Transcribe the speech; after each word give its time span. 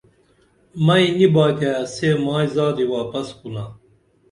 مئی 0.85 1.05
نی 1.17 1.27
باتیہ 1.33 1.73
سے 1.93 2.09
مائی 2.25 2.47
زادی 2.55 2.85
واپس 2.93 3.27
کُنا 3.39 3.65